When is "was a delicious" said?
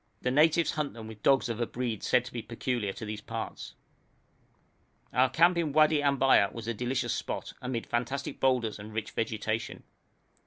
6.51-7.13